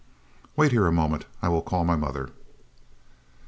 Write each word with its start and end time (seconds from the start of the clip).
"Wait 0.55 0.71
here 0.71 0.87
a 0.87 0.91
moment. 0.91 1.27
I 1.43 1.49
will 1.49 1.61
call 1.61 1.85
my 1.85 1.95
mother." 1.95 2.31